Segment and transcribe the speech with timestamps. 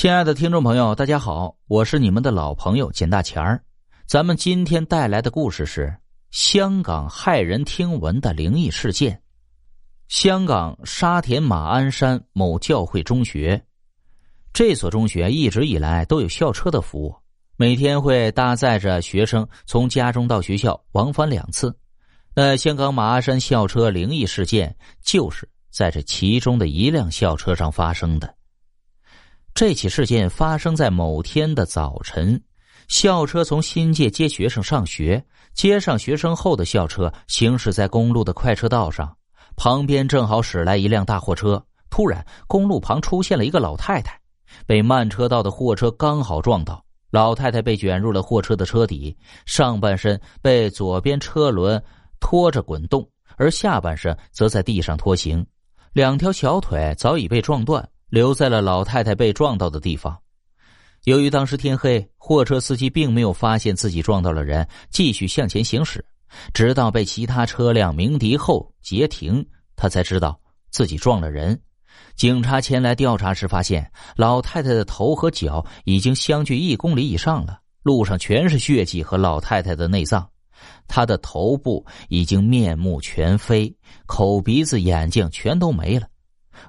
[0.00, 3.60] 亲爱的听众朋友，大家好，我是你们的老朋友简大钱儿。
[4.06, 5.92] 咱们今天带来的故事是
[6.30, 9.20] 香港骇人听闻的灵异事件。
[10.06, 13.60] 香港沙田马鞍山某教会中学，
[14.52, 17.12] 这所中学一直以来都有校车的服务，
[17.56, 21.76] 每天会搭载着学生从家中到学校往返两次。
[22.36, 28.37] 那香港马鞍山校车灵异事件就是在这其中的一辆校车上发生的。
[29.58, 32.40] 这起事件发生在某天的早晨，
[32.86, 35.20] 校车从新界接学生上学，
[35.52, 39.12] 接上学生后的校车行驶在公路的快车道上，
[39.56, 41.60] 旁边正好驶来一辆大货车。
[41.90, 44.16] 突然，公路旁出现了一个老太太，
[44.64, 46.80] 被慢车道的货车刚好撞到，
[47.10, 51.82] 老太太被卷入了货车的车底，上半身被左边车轮
[52.20, 53.04] 拖着滚动，
[53.36, 55.44] 而下半身则在地上拖行，
[55.94, 57.84] 两条小腿早已被撞断。
[58.08, 60.18] 留在了老太太被撞到的地方。
[61.04, 66.04] 由于当时天黑，货车司机并没有发现自己撞到了人，继续向前行驶，
[66.52, 70.38] 直到被其他车辆鸣笛后截停，他才知道
[70.70, 71.58] 自己撞了人。
[72.14, 80.28] 警察前来调查时，发现老太太的头和脚已经相距一公里以上了，路上全是血迹和老太太的内脏，
[80.88, 83.74] 她的头部已经面目全非，
[84.06, 86.06] 口鼻子眼睛全都没了。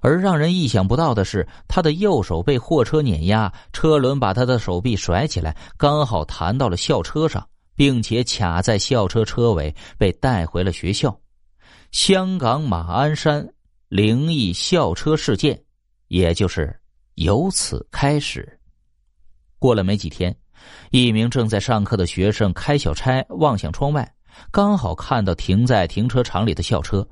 [0.02, 11.18] 而让人意想不到的是，他的右手被货车碾压，车轮把他的手臂甩起来，刚好弹到了校车上，并且卡在校车车尾，被带回了学校。
[11.92, 13.48] 香港马鞍山
[13.88, 15.60] 灵异校车事件，
[16.08, 16.74] 也就是
[17.16, 18.60] 由此开始。
[19.58, 20.36] 过了没几天，
[20.92, 24.10] 一名正在上课的学生开小差望向窗外，
[24.52, 27.06] 刚好看到停在停车场里的校车，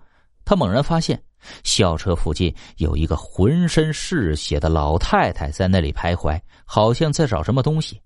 [0.48, 1.22] 他猛然发现。
[1.64, 8.02] 校车附近有一个浑身是血的老太太在那里徘徊，好像在找什么东西。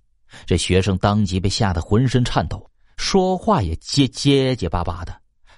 [0.46, 5.16] 这学生当即被吓得浑身颤抖，说话也结结结巴巴的。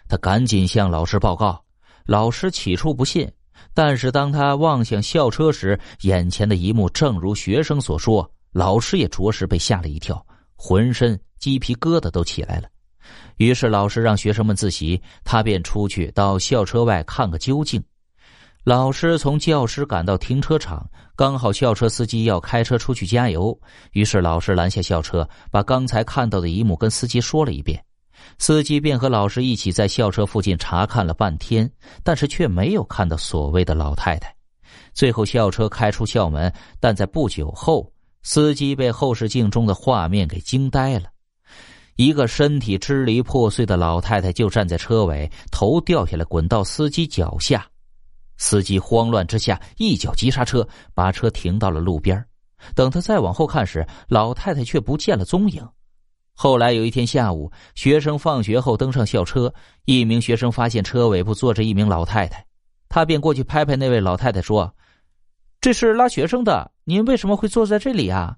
[0.08, 1.64] 他赶紧向老师报告。
[2.06, 3.32] 老师起初不信，
[3.74, 10.24] 但是当他望向校车时，眼前的一幕正如学生所说，老师也着实被吓了一跳，
[10.56, 12.68] 浑身鸡皮疙瘩都起来了。
[13.38, 17.84] 于是老师让学生们自习，他便出去到校车外看个究竟。
[18.64, 23.60] 老师从教室赶到停车场，刚好校车司机要开车出去加油，
[23.92, 27.84] 于是老师拦下校车，把刚才看到的一幕跟司机说了一遍。
[28.40, 31.70] 司机便和老师一起在校车附近查看了半天，
[32.06, 34.34] 但是却没有看到所谓的老太太。
[34.94, 37.92] 最后校车开出校门，但在不久后，
[38.22, 41.10] 司机被后视镜中的画面给惊呆了。
[41.96, 47.66] 一个身体支离破碎的老太太就站在车尾，头掉下来滚到司机脚下。
[48.38, 52.24] 司机慌乱之下一脚急刹车，把车停到了路边。
[52.74, 55.68] 等他再往后看时，老太太却不见了踪影。
[56.34, 59.54] 后来有一天下午，学生放学后登上校车，
[59.86, 62.44] 一名学生发现车尾部坐着一名老太太，
[62.90, 64.74] 他便过去拍拍那位老太太说
[65.62, 68.36] ：“这是拉学生的，您为什么会坐在这里啊？”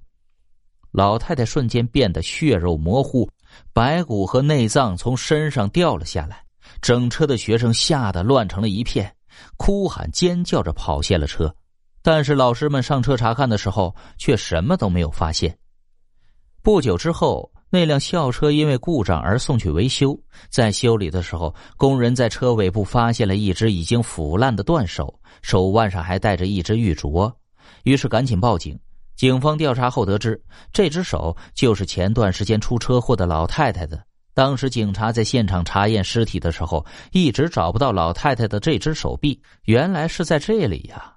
[0.92, 3.30] 老太太瞬间变得血肉模糊。
[3.74, 6.44] 白骨和内脏从身上掉了下来，
[6.82, 9.16] 整车的学生吓得乱成了一片，
[9.58, 11.54] 哭喊尖叫着跑下了车。
[12.02, 15.58] 但是老师们上车查看的时候，却什么都没有发现。
[16.62, 20.18] 不久之后，那辆校车因为故障而送去维修，
[20.50, 27.32] 在修理的时候，工人在车尾部发现了一只已经腐烂的断手，手腕上还带着一只玉镯，
[27.84, 28.80] 于是赶紧报警。
[29.16, 30.42] 警方调查后得知，
[30.74, 34.02] 这只手就是前段时间出车祸的老太太的。
[34.34, 41.14] 当时警察在现场查验尸体的时候，一直找不到老太太的这只手臂，原来是在这里呀。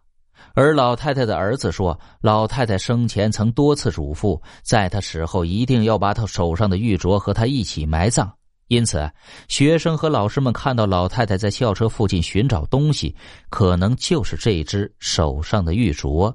[0.55, 8.33] 而老太太的儿子说，老太太生前曾多次嘱咐，在她死后一定要把她手上的玉镯和她一起埋葬。
[8.69, 9.11] 因此，
[9.49, 13.17] 学生和老师们看到老太太在校车附近寻找东西，
[13.51, 16.33] 可能就是这只手上的玉镯。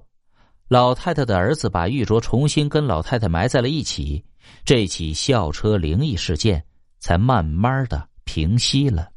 [0.73, 4.25] 老太太的儿子把玉镯重新跟老太太埋在了一起，
[4.65, 6.63] 这起校车灵异事件
[6.99, 9.07] 才慢慢的平息了。